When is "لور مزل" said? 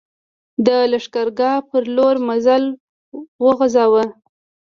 1.95-2.63